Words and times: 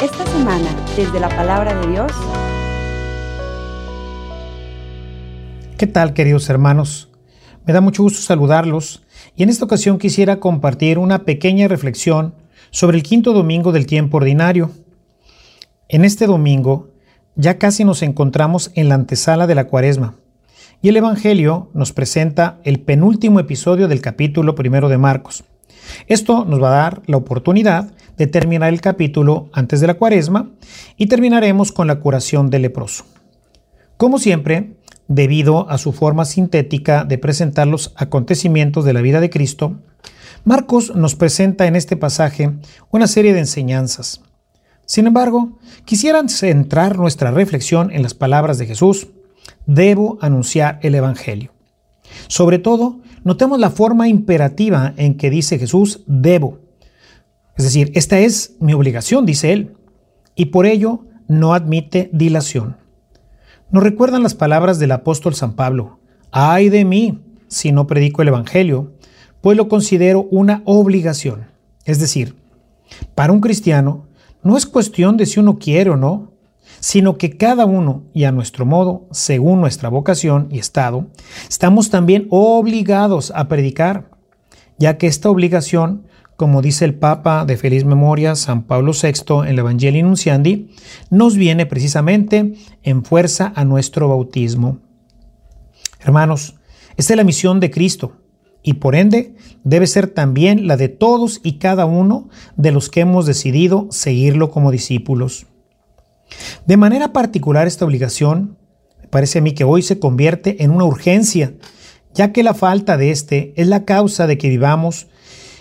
Esta 0.00 0.24
semana, 0.24 0.74
desde 0.96 1.20
la 1.20 1.28
palabra 1.28 1.78
de 1.78 1.88
Dios. 1.88 2.10
¿Qué 5.76 5.86
tal, 5.86 6.14
queridos 6.14 6.48
hermanos? 6.48 7.10
Me 7.66 7.74
da 7.74 7.82
mucho 7.82 8.02
gusto 8.02 8.22
saludarlos 8.22 9.02
y 9.36 9.42
en 9.42 9.50
esta 9.50 9.66
ocasión 9.66 9.98
quisiera 9.98 10.40
compartir 10.40 10.98
una 10.98 11.24
pequeña 11.24 11.68
reflexión 11.68 12.34
sobre 12.70 12.96
el 12.96 13.02
quinto 13.02 13.34
domingo 13.34 13.72
del 13.72 13.84
tiempo 13.84 14.16
ordinario. 14.16 14.70
En 15.90 16.06
este 16.06 16.26
domingo 16.26 16.88
ya 17.34 17.58
casi 17.58 17.84
nos 17.84 18.00
encontramos 18.00 18.70
en 18.74 18.88
la 18.88 18.94
antesala 18.94 19.46
de 19.46 19.54
la 19.54 19.66
cuaresma 19.66 20.14
y 20.80 20.88
el 20.88 20.96
Evangelio 20.96 21.68
nos 21.74 21.92
presenta 21.92 22.58
el 22.64 22.80
penúltimo 22.80 23.38
episodio 23.38 23.86
del 23.86 24.00
capítulo 24.00 24.54
primero 24.54 24.88
de 24.88 24.96
Marcos. 24.96 25.44
Esto 26.06 26.44
nos 26.44 26.62
va 26.62 26.68
a 26.68 26.82
dar 26.82 27.02
la 27.06 27.16
oportunidad 27.16 27.92
de 28.16 28.26
terminar 28.26 28.72
el 28.72 28.80
capítulo 28.80 29.48
antes 29.52 29.80
de 29.80 29.86
la 29.86 29.94
cuaresma 29.94 30.50
y 30.96 31.06
terminaremos 31.06 31.72
con 31.72 31.86
la 31.86 32.00
curación 32.00 32.50
del 32.50 32.62
leproso. 32.62 33.04
Como 33.96 34.18
siempre, 34.18 34.76
debido 35.08 35.68
a 35.70 35.78
su 35.78 35.92
forma 35.92 36.24
sintética 36.24 37.04
de 37.04 37.18
presentar 37.18 37.66
los 37.66 37.92
acontecimientos 37.96 38.84
de 38.84 38.92
la 38.92 39.00
vida 39.00 39.20
de 39.20 39.30
Cristo, 39.30 39.80
Marcos 40.44 40.94
nos 40.96 41.14
presenta 41.14 41.66
en 41.66 41.76
este 41.76 41.96
pasaje 41.96 42.52
una 42.90 43.06
serie 43.06 43.32
de 43.32 43.40
enseñanzas. 43.40 44.22
Sin 44.86 45.06
embargo, 45.06 45.58
quisiera 45.84 46.20
centrar 46.28 46.98
nuestra 46.98 47.30
reflexión 47.30 47.92
en 47.92 48.02
las 48.02 48.14
palabras 48.14 48.58
de 48.58 48.66
Jesús. 48.66 49.08
Debo 49.66 50.18
anunciar 50.20 50.80
el 50.82 50.96
Evangelio. 50.96 51.52
Sobre 52.26 52.58
todo, 52.58 53.00
notemos 53.24 53.58
la 53.58 53.70
forma 53.70 54.08
imperativa 54.08 54.94
en 54.96 55.16
que 55.16 55.30
dice 55.30 55.58
Jesús, 55.58 56.02
debo. 56.06 56.58
Es 57.56 57.64
decir, 57.64 57.92
esta 57.94 58.18
es 58.18 58.56
mi 58.60 58.72
obligación, 58.72 59.26
dice 59.26 59.52
él, 59.52 59.76
y 60.34 60.46
por 60.46 60.66
ello 60.66 61.04
no 61.28 61.54
admite 61.54 62.10
dilación. 62.12 62.76
Nos 63.70 63.82
recuerdan 63.82 64.22
las 64.22 64.34
palabras 64.34 64.78
del 64.78 64.92
apóstol 64.92 65.34
San 65.34 65.54
Pablo, 65.54 65.98
ay 66.30 66.68
de 66.68 66.84
mí 66.84 67.20
si 67.48 67.70
no 67.72 67.86
predico 67.86 68.22
el 68.22 68.28
Evangelio, 68.28 68.94
pues 69.40 69.56
lo 69.56 69.68
considero 69.68 70.26
una 70.30 70.62
obligación. 70.64 71.46
Es 71.84 71.98
decir, 71.98 72.36
para 73.14 73.32
un 73.32 73.40
cristiano 73.40 74.06
no 74.42 74.56
es 74.56 74.66
cuestión 74.66 75.16
de 75.16 75.26
si 75.26 75.40
uno 75.40 75.58
quiere 75.58 75.90
o 75.90 75.96
no, 75.96 76.31
sino 76.82 77.16
que 77.16 77.36
cada 77.36 77.64
uno 77.64 78.02
y 78.12 78.24
a 78.24 78.32
nuestro 78.32 78.66
modo, 78.66 79.06
según 79.12 79.60
nuestra 79.60 79.88
vocación 79.88 80.48
y 80.50 80.58
estado, 80.58 81.06
estamos 81.48 81.90
también 81.90 82.26
obligados 82.28 83.32
a 83.36 83.46
predicar, 83.46 84.10
ya 84.78 84.98
que 84.98 85.06
esta 85.06 85.30
obligación, 85.30 86.08
como 86.36 86.60
dice 86.60 86.84
el 86.84 86.96
Papa 86.96 87.44
de 87.44 87.56
feliz 87.56 87.84
memoria 87.84 88.34
San 88.34 88.64
Pablo 88.64 88.92
VI 89.00 89.42
en 89.42 89.50
el 89.50 89.60
Evangelii 89.60 90.02
Nunciandi, 90.02 90.74
nos 91.08 91.36
viene 91.36 91.66
precisamente 91.66 92.54
en 92.82 93.04
fuerza 93.04 93.52
a 93.54 93.64
nuestro 93.64 94.08
bautismo. 94.08 94.80
Hermanos, 96.00 96.56
esta 96.96 97.12
es 97.12 97.16
la 97.16 97.22
misión 97.22 97.60
de 97.60 97.70
Cristo 97.70 98.16
y 98.64 98.74
por 98.74 98.96
ende 98.96 99.36
debe 99.62 99.86
ser 99.86 100.08
también 100.08 100.66
la 100.66 100.76
de 100.76 100.88
todos 100.88 101.40
y 101.44 101.58
cada 101.58 101.86
uno 101.86 102.28
de 102.56 102.72
los 102.72 102.90
que 102.90 103.02
hemos 103.02 103.24
decidido 103.24 103.86
seguirlo 103.90 104.50
como 104.50 104.72
discípulos. 104.72 105.46
De 106.66 106.76
manera 106.76 107.12
particular 107.12 107.66
esta 107.66 107.84
obligación, 107.84 108.56
me 109.00 109.08
parece 109.08 109.38
a 109.38 109.42
mí 109.42 109.52
que 109.52 109.64
hoy 109.64 109.82
se 109.82 109.98
convierte 109.98 110.62
en 110.62 110.70
una 110.70 110.84
urgencia, 110.84 111.54
ya 112.14 112.32
que 112.32 112.42
la 112.42 112.54
falta 112.54 112.96
de 112.96 113.10
este 113.10 113.52
es 113.56 113.66
la 113.68 113.84
causa 113.84 114.26
de 114.26 114.38
que 114.38 114.48
vivamos 114.48 115.08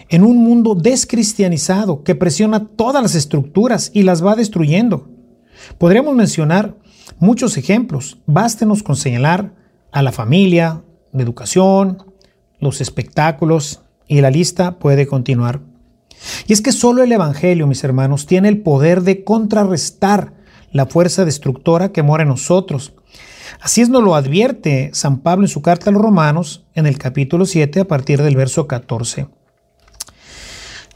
en 0.10 0.24
un 0.24 0.38
mundo 0.44 0.76
descristianizado 0.76 2.04
que 2.04 2.16
presiona 2.16 2.68
todas 2.68 3.02
las 3.02 3.16
estructuras 3.16 3.92
y 3.94 4.04
las 4.04 4.24
va 4.24 4.36
destruyendo. 4.36 5.10
Podríamos 5.78 6.16
mencionar 6.16 6.76
muchos 7.20 7.58
ejemplos, 7.58 8.20
bástenos 8.26 8.84
con 8.84 8.96
señalar 8.96 9.54
a 9.92 10.02
la 10.02 10.12
familia, 10.12 10.84
la 11.14 11.24
educación, 11.24 12.04
los 12.60 12.82
espectáculos 12.82 13.82
y 14.08 14.22
la 14.22 14.30
lista 14.30 14.80
puede 14.80 15.08
continuar. 15.08 15.62
Y 16.46 16.54
es 16.54 16.62
que 16.62 16.72
solo 16.72 17.04
el 17.04 17.12
Evangelio, 17.12 17.66
mis 17.66 17.84
hermanos, 17.84 18.26
tiene 18.26 18.50
el 18.50 18.62
poder 18.62 19.04
de 19.04 19.24
contrarrestar 19.24 20.34
la 20.72 20.86
fuerza 20.86 21.26
destructora 21.26 21.92
que 21.92 22.04
mora 22.04 22.24
en 22.24 22.30
nosotros. 22.30 22.94
Así 23.62 23.82
es 23.82 23.90
nos 23.90 24.04
lo 24.04 24.16
advierte 24.16 24.90
San 24.94 25.20
Pablo 25.20 25.46
en 25.46 25.50
su 25.50 25.62
carta 25.62 25.90
a 25.90 25.94
los 25.94 26.02
Romanos 26.02 26.66
en 26.74 26.86
el 26.86 26.98
capítulo 26.98 27.46
7 27.46 27.82
a 27.82 27.86
partir 27.86 28.22
del 28.22 28.36
verso 28.36 28.68
14. 28.68 29.28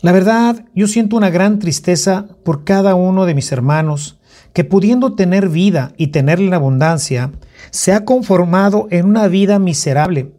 La 0.02 0.12
verdad, 0.12 0.66
yo 0.74 0.88
siento 0.88 1.18
una 1.18 1.30
gran 1.30 1.60
tristeza 1.60 2.28
por 2.44 2.64
cada 2.64 2.96
uno 2.96 3.26
de 3.26 3.34
mis 3.34 3.52
hermanos 3.52 4.20
que 4.54 4.64
pudiendo 4.64 5.16
tener 5.16 5.50
vida 5.50 5.94
y 5.98 6.08
tenerla 6.08 6.48
en 6.48 6.54
abundancia, 6.54 7.32
se 7.72 7.92
ha 7.92 8.06
conformado 8.06 8.88
en 8.90 9.06
una 9.06 9.28
vida 9.28 9.60
miserable 9.60 10.32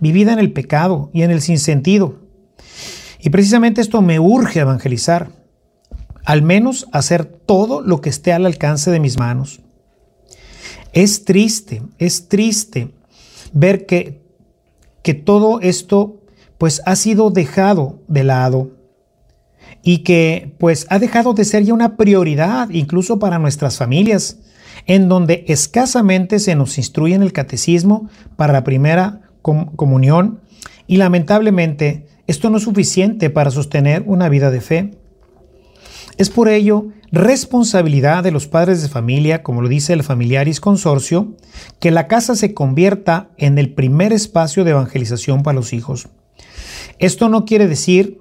vivida 0.00 0.32
en 0.32 0.38
el 0.38 0.52
pecado 0.52 1.10
y 1.12 1.22
en 1.22 1.30
el 1.30 1.40
sinsentido. 1.40 2.20
Y 3.20 3.30
precisamente 3.30 3.80
esto 3.80 4.00
me 4.00 4.20
urge 4.20 4.60
evangelizar, 4.60 5.30
al 6.28 6.42
menos 6.42 6.86
hacer 6.92 7.24
todo 7.24 7.80
lo 7.80 8.02
que 8.02 8.10
esté 8.10 8.34
al 8.34 8.44
alcance 8.44 8.90
de 8.90 9.00
mis 9.00 9.18
manos. 9.18 9.62
Es 10.92 11.24
triste, 11.24 11.80
es 11.96 12.28
triste 12.28 12.90
ver 13.54 13.86
que, 13.86 14.20
que 15.02 15.14
todo 15.14 15.58
esto 15.62 16.20
pues 16.58 16.82
ha 16.84 16.96
sido 16.96 17.30
dejado 17.30 18.02
de 18.08 18.24
lado 18.24 18.72
y 19.82 20.00
que 20.00 20.54
pues 20.58 20.86
ha 20.90 20.98
dejado 20.98 21.32
de 21.32 21.46
ser 21.46 21.64
ya 21.64 21.72
una 21.72 21.96
prioridad 21.96 22.68
incluso 22.68 23.18
para 23.18 23.38
nuestras 23.38 23.78
familias, 23.78 24.36
en 24.84 25.08
donde 25.08 25.46
escasamente 25.48 26.40
se 26.40 26.54
nos 26.54 26.76
instruye 26.76 27.14
en 27.14 27.22
el 27.22 27.32
catecismo 27.32 28.10
para 28.36 28.52
la 28.52 28.64
primera 28.64 29.22
comunión 29.40 30.42
y 30.86 30.98
lamentablemente 30.98 32.06
esto 32.26 32.50
no 32.50 32.58
es 32.58 32.64
suficiente 32.64 33.30
para 33.30 33.50
sostener 33.50 34.02
una 34.04 34.28
vida 34.28 34.50
de 34.50 34.60
fe. 34.60 34.97
Es 36.18 36.30
por 36.30 36.48
ello 36.48 36.88
responsabilidad 37.10 38.22
de 38.22 38.32
los 38.32 38.48
padres 38.48 38.82
de 38.82 38.88
familia, 38.88 39.42
como 39.42 39.62
lo 39.62 39.68
dice 39.68 39.92
el 39.92 40.02
Familiaris 40.02 40.60
Consorcio, 40.60 41.36
que 41.80 41.90
la 41.90 42.08
casa 42.08 42.34
se 42.34 42.52
convierta 42.52 43.30
en 43.38 43.56
el 43.56 43.72
primer 43.72 44.12
espacio 44.12 44.64
de 44.64 44.72
evangelización 44.72 45.42
para 45.42 45.54
los 45.56 45.72
hijos. 45.72 46.08
Esto 46.98 47.28
no 47.28 47.44
quiere 47.44 47.68
decir 47.68 48.20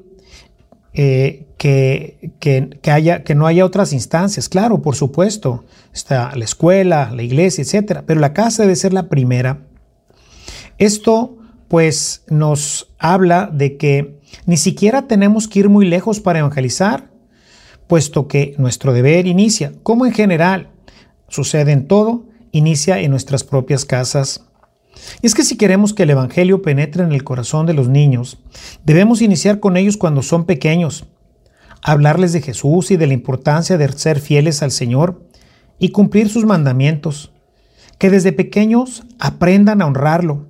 eh, 0.93 1.47
que, 1.57 2.31
que, 2.39 2.91
haya, 2.91 3.23
que 3.23 3.35
no 3.35 3.47
haya 3.47 3.65
otras 3.65 3.93
instancias. 3.93 4.47
Claro, 4.47 4.81
por 4.81 4.95
supuesto, 4.95 5.65
está 5.91 6.35
la 6.35 6.45
escuela, 6.45 7.11
la 7.13 7.23
iglesia, 7.23 7.63
etc. 7.63 8.03
Pero 8.05 8.19
la 8.19 8.33
casa 8.33 8.61
debe 8.61 8.75
ser 8.75 8.93
la 8.93 9.09
primera. 9.09 9.65
Esto 10.77 11.37
pues 11.67 12.23
nos 12.29 12.93
habla 12.99 13.49
de 13.51 13.75
que 13.77 14.19
ni 14.45 14.57
siquiera 14.57 15.07
tenemos 15.07 15.47
que 15.47 15.59
ir 15.59 15.69
muy 15.69 15.85
lejos 15.85 16.19
para 16.19 16.39
evangelizar, 16.39 17.09
puesto 17.87 18.27
que 18.27 18.55
nuestro 18.57 18.93
deber 18.93 19.27
inicia, 19.27 19.73
como 19.83 20.05
en 20.05 20.13
general 20.13 20.69
sucede 21.27 21.71
en 21.71 21.87
todo, 21.87 22.25
inicia 22.51 22.99
en 22.99 23.11
nuestras 23.11 23.43
propias 23.43 23.85
casas. 23.85 24.43
Y 25.21 25.27
es 25.27 25.35
que 25.35 25.43
si 25.43 25.57
queremos 25.57 25.93
que 25.93 26.03
el 26.03 26.09
Evangelio 26.09 26.61
penetre 26.61 27.03
en 27.03 27.11
el 27.11 27.23
corazón 27.23 27.65
de 27.65 27.73
los 27.73 27.87
niños, 27.87 28.39
debemos 28.83 29.21
iniciar 29.21 29.59
con 29.59 29.77
ellos 29.77 29.97
cuando 29.97 30.21
son 30.21 30.45
pequeños, 30.45 31.05
hablarles 31.81 32.33
de 32.33 32.41
Jesús 32.41 32.91
y 32.91 32.97
de 32.97 33.07
la 33.07 33.13
importancia 33.13 33.77
de 33.77 33.91
ser 33.93 34.19
fieles 34.19 34.63
al 34.63 34.71
Señor 34.71 35.21
y 35.79 35.89
cumplir 35.89 36.29
sus 36.29 36.45
mandamientos, 36.45 37.31
que 37.99 38.09
desde 38.09 38.31
pequeños 38.31 39.03
aprendan 39.19 39.81
a 39.81 39.85
honrarlo, 39.85 40.47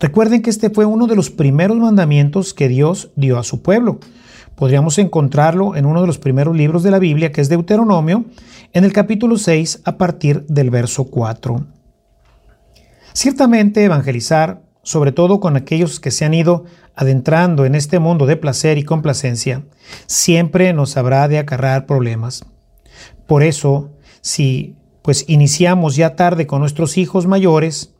Recuerden 0.00 0.42
que 0.42 0.50
este 0.50 0.70
fue 0.70 0.84
uno 0.84 1.06
de 1.06 1.16
los 1.16 1.30
primeros 1.30 1.76
mandamientos 1.76 2.54
que 2.54 2.68
Dios 2.68 3.10
dio 3.16 3.38
a 3.38 3.44
su 3.44 3.62
pueblo. 3.62 3.98
Podríamos 4.56 4.98
encontrarlo 4.98 5.76
en 5.76 5.84
uno 5.84 6.00
de 6.00 6.06
los 6.06 6.18
primeros 6.18 6.56
libros 6.56 6.82
de 6.82 6.90
la 6.90 6.98
Biblia, 6.98 7.30
que 7.30 7.42
es 7.42 7.50
Deuteronomio, 7.50 8.24
en 8.72 8.84
el 8.84 8.92
capítulo 8.92 9.36
6 9.36 9.82
a 9.84 9.98
partir 9.98 10.46
del 10.46 10.70
verso 10.70 11.04
4. 11.04 11.66
Ciertamente 13.12 13.84
evangelizar, 13.84 14.62
sobre 14.82 15.12
todo 15.12 15.40
con 15.40 15.56
aquellos 15.56 16.00
que 16.00 16.10
se 16.10 16.24
han 16.24 16.32
ido 16.32 16.64
adentrando 16.94 17.66
en 17.66 17.74
este 17.74 17.98
mundo 17.98 18.24
de 18.24 18.36
placer 18.36 18.78
y 18.78 18.82
complacencia, 18.82 19.62
siempre 20.06 20.72
nos 20.72 20.96
habrá 20.96 21.28
de 21.28 21.38
acarrar 21.38 21.84
problemas. 21.84 22.46
Por 23.26 23.42
eso, 23.42 23.90
si 24.22 24.74
pues 25.02 25.26
iniciamos 25.28 25.96
ya 25.96 26.16
tarde 26.16 26.46
con 26.46 26.60
nuestros 26.60 26.96
hijos 26.96 27.26
mayores, 27.26 27.92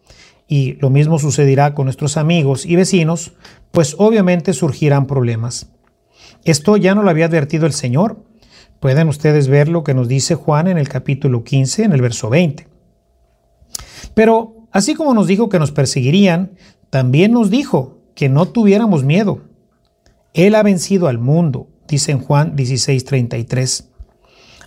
y 0.48 0.74
lo 0.74 0.90
mismo 0.90 1.18
sucederá 1.18 1.74
con 1.74 1.84
nuestros 1.86 2.16
amigos 2.16 2.66
y 2.66 2.76
vecinos, 2.76 3.32
pues 3.72 3.96
obviamente 3.98 4.52
surgirán 4.52 5.06
problemas. 5.06 5.68
Esto 6.46 6.76
ya 6.76 6.94
no 6.94 7.02
lo 7.02 7.10
había 7.10 7.26
advertido 7.26 7.66
el 7.66 7.72
Señor. 7.72 8.22
Pueden 8.78 9.08
ustedes 9.08 9.48
ver 9.48 9.66
lo 9.66 9.82
que 9.82 9.94
nos 9.94 10.06
dice 10.06 10.36
Juan 10.36 10.68
en 10.68 10.78
el 10.78 10.88
capítulo 10.88 11.42
15, 11.42 11.82
en 11.82 11.92
el 11.92 12.00
verso 12.00 12.30
20. 12.30 12.68
Pero 14.14 14.68
así 14.70 14.94
como 14.94 15.12
nos 15.12 15.26
dijo 15.26 15.48
que 15.48 15.58
nos 15.58 15.72
perseguirían, 15.72 16.52
también 16.88 17.32
nos 17.32 17.50
dijo 17.50 17.98
que 18.14 18.28
no 18.28 18.46
tuviéramos 18.46 19.02
miedo. 19.02 19.40
Él 20.34 20.54
ha 20.54 20.62
vencido 20.62 21.08
al 21.08 21.18
mundo, 21.18 21.66
dice 21.88 22.12
en 22.12 22.20
Juan 22.20 22.54
16:33. 22.54 23.88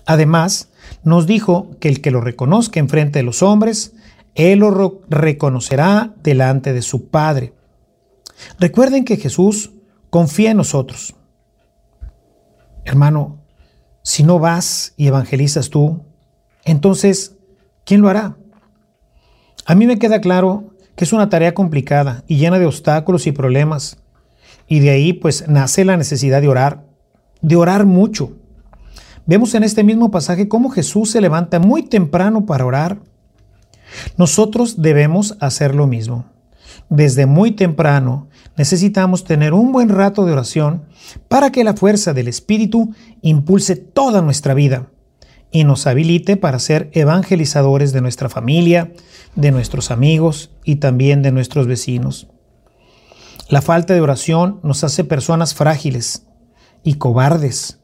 Además, 0.05 0.71
nos 1.05 1.27
dijo 1.27 1.71
que 1.79 1.87
el 1.87 2.01
que 2.01 2.11
lo 2.11 2.19
reconozca 2.19 2.81
en 2.81 2.89
frente 2.89 3.19
de 3.19 3.23
los 3.23 3.41
hombres, 3.41 3.93
él 4.35 4.59
lo 4.59 5.01
reconocerá 5.09 6.13
delante 6.23 6.73
de 6.73 6.81
su 6.81 7.07
Padre. 7.07 7.53
Recuerden 8.59 9.05
que 9.05 9.15
Jesús 9.15 9.71
confía 10.09 10.51
en 10.51 10.57
nosotros. 10.57 11.15
Hermano, 12.85 13.39
si 14.01 14.23
no 14.23 14.39
vas 14.39 14.93
y 14.97 15.07
evangelizas 15.07 15.69
tú, 15.69 16.03
entonces, 16.63 17.35
¿quién 17.85 18.01
lo 18.01 18.09
hará? 18.09 18.37
A 19.65 19.75
mí 19.75 19.85
me 19.85 19.99
queda 19.99 20.21
claro 20.21 20.73
que 20.95 21.05
es 21.05 21.13
una 21.13 21.29
tarea 21.29 21.53
complicada 21.53 22.23
y 22.27 22.37
llena 22.37 22.59
de 22.59 22.65
obstáculos 22.65 23.27
y 23.27 23.31
problemas. 23.31 23.97
Y 24.67 24.79
de 24.79 24.89
ahí 24.89 25.13
pues 25.13 25.47
nace 25.47 25.85
la 25.85 25.97
necesidad 25.97 26.41
de 26.41 26.47
orar, 26.47 26.85
de 27.41 27.55
orar 27.55 27.85
mucho. 27.85 28.33
Vemos 29.25 29.53
en 29.53 29.63
este 29.63 29.83
mismo 29.83 30.11
pasaje 30.11 30.47
cómo 30.47 30.69
Jesús 30.69 31.11
se 31.11 31.21
levanta 31.21 31.59
muy 31.59 31.83
temprano 31.83 32.45
para 32.45 32.65
orar. 32.65 32.99
Nosotros 34.17 34.81
debemos 34.81 35.37
hacer 35.39 35.75
lo 35.75 35.87
mismo. 35.87 36.25
Desde 36.89 37.25
muy 37.27 37.51
temprano 37.51 38.27
necesitamos 38.59 39.23
tener 39.23 39.53
un 39.53 39.71
buen 39.71 39.87
rato 39.87 40.25
de 40.25 40.33
oración 40.33 40.83
para 41.29 41.49
que 41.49 41.63
la 41.63 41.75
fuerza 41.75 42.13
del 42.13 42.27
Espíritu 42.27 42.93
impulse 43.21 43.77
toda 43.77 44.21
nuestra 44.21 44.53
vida 44.53 44.91
y 45.49 45.63
nos 45.63 45.87
habilite 45.87 46.35
para 46.35 46.59
ser 46.59 46.89
evangelizadores 46.91 47.93
de 47.93 48.01
nuestra 48.01 48.27
familia, 48.27 48.91
de 49.37 49.51
nuestros 49.51 49.91
amigos 49.91 50.51
y 50.65 50.75
también 50.75 51.21
de 51.21 51.31
nuestros 51.31 51.67
vecinos. 51.67 52.27
La 53.47 53.61
falta 53.61 53.93
de 53.93 54.01
oración 54.01 54.59
nos 54.61 54.83
hace 54.83 55.05
personas 55.05 55.55
frágiles 55.55 56.25
y 56.83 56.95
cobardes, 56.95 57.79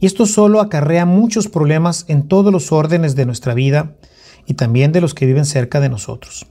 y 0.00 0.06
esto 0.06 0.26
solo 0.26 0.60
acarrea 0.60 1.06
muchos 1.06 1.48
problemas 1.48 2.04
en 2.08 2.28
todos 2.28 2.52
los 2.52 2.72
órdenes 2.72 3.16
de 3.16 3.24
nuestra 3.24 3.54
vida 3.54 3.96
y 4.44 4.52
también 4.52 4.92
de 4.92 5.00
los 5.00 5.14
que 5.14 5.24
viven 5.24 5.46
cerca 5.46 5.80
de 5.80 5.88
nosotros. 5.88 6.46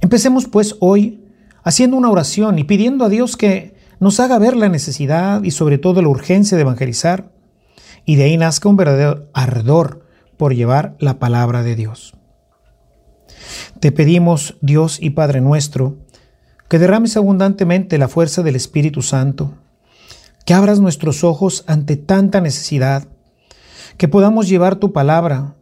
Empecemos 0.00 0.46
pues 0.46 0.76
hoy 0.78 1.24
haciendo 1.62 1.96
una 1.96 2.10
oración 2.10 2.58
y 2.58 2.64
pidiendo 2.64 3.04
a 3.04 3.08
Dios 3.08 3.36
que 3.36 3.74
nos 3.98 4.18
haga 4.20 4.38
ver 4.38 4.56
la 4.56 4.68
necesidad 4.68 5.42
y 5.42 5.50
sobre 5.50 5.78
todo 5.78 6.02
la 6.02 6.08
urgencia 6.08 6.56
de 6.56 6.62
evangelizar, 6.62 7.32
y 8.04 8.16
de 8.16 8.24
ahí 8.24 8.36
nazca 8.36 8.68
un 8.68 8.76
verdadero 8.76 9.28
ardor 9.34 10.06
por 10.36 10.54
llevar 10.54 10.96
la 10.98 11.18
palabra 11.18 11.62
de 11.62 11.76
Dios. 11.76 12.14
Te 13.78 13.92
pedimos, 13.92 14.56
Dios 14.60 14.98
y 15.00 15.10
Padre 15.10 15.40
nuestro, 15.40 15.98
que 16.68 16.78
derrames 16.78 17.16
abundantemente 17.16 17.98
la 17.98 18.08
fuerza 18.08 18.42
del 18.42 18.56
Espíritu 18.56 19.02
Santo, 19.02 19.54
que 20.46 20.54
abras 20.54 20.80
nuestros 20.80 21.24
ojos 21.24 21.64
ante 21.66 21.96
tanta 21.96 22.40
necesidad, 22.40 23.06
que 23.96 24.08
podamos 24.08 24.48
llevar 24.48 24.76
tu 24.76 24.92
palabra, 24.92 25.56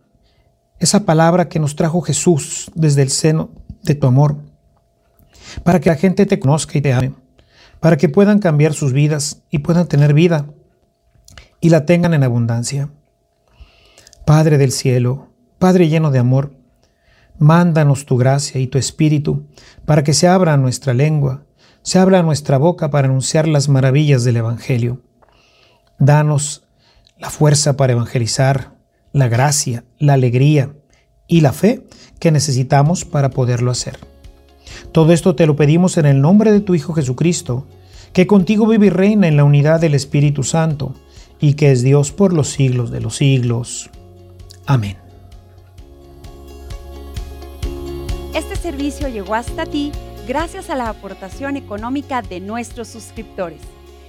esa 0.79 1.05
palabra 1.05 1.49
que 1.49 1.59
nos 1.59 1.75
trajo 1.75 2.01
Jesús 2.03 2.71
desde 2.75 3.03
el 3.03 3.11
seno 3.11 3.51
de 3.83 3.95
tu 3.95 4.07
amor, 4.07 4.37
para 5.63 5.81
que 5.81 5.91
la 5.91 5.97
gente 5.97 6.27
te 6.27 6.39
conozca 6.39 6.79
y 6.79 6.81
te 6.81 6.93
ame, 6.93 7.15
para 7.81 7.97
que 7.97 8.09
puedan 8.09 8.39
cambiar 8.39 8.75
sus 8.75 8.93
vidas 8.93 9.43
y 9.51 9.59
puedan 9.59 9.89
tener 9.89 10.15
vida 10.15 10.47
y 11.61 11.71
la 11.71 11.87
tengan 11.87 12.15
en 12.15 12.25
abundancia. 12.25 12.91
Padre 14.25 14.59
del 14.59 14.73
cielo, 14.73 15.29
Padre 15.59 15.89
lleno 15.89 16.11
de 16.11 16.19
amor, 16.19 16.53
mándanos 17.39 18.07
tu 18.07 18.17
gracia 18.17 18.61
y 18.61 18.67
tu 18.67 18.79
espíritu 18.79 19.47
para 19.85 20.05
que 20.05 20.15
se 20.15 20.29
abra 20.29 20.57
nuestra 20.57 20.95
lengua, 20.95 21.45
se 21.83 21.99
abra 21.99 22.23
nuestra 22.23 22.59
boca 22.59 22.91
para 22.91 23.09
anunciar 23.09 23.49
las 23.49 23.69
maravillas 23.69 24.25
del 24.25 24.37
Evangelio. 24.37 25.03
Danos 25.99 26.65
la 27.19 27.31
fuerza 27.31 27.77
para 27.77 27.93
evangelizar, 27.93 28.77
la 29.13 29.29
gracia, 29.29 29.85
la 29.99 30.13
alegría 30.13 30.75
y 31.27 31.41
la 31.41 31.53
fe 31.53 31.87
que 32.21 32.31
necesitamos 32.31 33.05
para 33.05 33.31
poderlo 33.31 33.71
hacer. 33.71 33.99
Todo 34.93 35.13
esto 35.13 35.35
te 35.35 35.47
lo 35.47 35.57
pedimos 35.57 35.97
en 35.97 36.07
el 36.07 36.21
nombre 36.21 36.53
de 36.53 36.61
tu 36.61 36.75
Hijo 36.75 36.95
Jesucristo, 36.95 37.67
que 38.13 38.27
contigo 38.27 38.67
vive 38.67 38.87
y 38.87 38.91
reina 38.91 39.29
en 39.29 39.37
la 39.37 39.45
unidad 39.45 39.81
del 39.81 39.95
Espíritu 39.95 40.43
Santo, 40.43 40.95
y 41.41 41.55
que 41.55 41.71
es 41.71 41.83
Dios 41.83 42.13
por 42.13 42.33
los 42.33 42.49
siglos 42.49 42.91
de 42.91 43.01
los 43.01 43.17
siglos. 43.17 43.91
Amén. 44.67 44.97
Este 48.35 48.57
servicio 48.57 49.09
llegó 49.09 49.35
hasta 49.35 49.67
ti 49.67 49.93
gracias 50.27 50.69
a 50.69 50.77
la 50.77 50.89
aportación 50.89 51.57
económica 51.57 52.23
de 52.23 52.41
nuestros 52.41 52.89
suscriptores. 52.89 53.61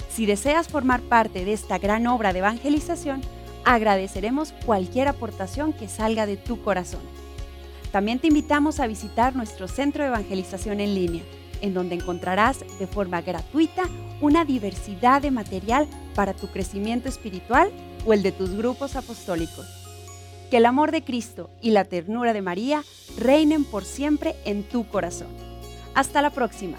Si 0.10 0.26
deseas 0.26 0.68
formar 0.68 1.02
parte 1.02 1.46
de 1.46 1.54
esta 1.54 1.78
gran 1.78 2.08
obra 2.08 2.34
de 2.34 2.40
evangelización, 2.40 3.22
agradeceremos 3.64 4.54
cualquier 4.66 5.08
aportación 5.08 5.72
que 5.72 5.88
salga 5.88 6.26
de 6.26 6.36
tu 6.36 6.62
corazón. 6.62 7.02
También 7.92 8.20
te 8.20 8.28
invitamos 8.28 8.80
a 8.80 8.88
visitar 8.88 9.36
nuestro 9.36 9.68
centro 9.68 10.04
de 10.04 10.10
evangelización 10.10 10.80
en 10.80 10.94
línea, 10.94 11.24
en 11.62 11.74
donde 11.74 11.96
encontrarás 11.96 12.64
de 12.80 12.88
forma 12.88 13.22
gratuita 13.22 13.84
una 14.22 14.46
diversidad 14.46 15.22
de 15.22 15.32
material 15.32 15.88
para 16.14 16.34
tu 16.34 16.48
crecimiento 16.48 17.10
espiritual 17.10 17.72
o 18.06 18.14
el 18.14 18.22
de 18.22 18.32
tus 18.32 18.52
grupos 18.52 18.96
apostólicos. 18.96 19.66
Que 20.52 20.58
el 20.58 20.66
amor 20.66 20.92
de 20.92 21.04
Cristo 21.04 21.50
y 21.62 21.72
la 21.72 21.86
ternura 21.86 22.34
de 22.34 22.42
María 22.42 22.84
reinen 23.18 23.64
por 23.64 23.86
siempre 23.86 24.36
en 24.46 24.64
tu 24.64 24.88
corazón. 24.88 25.28
Hasta 25.96 26.22
la 26.22 26.30
próxima. 26.30 26.78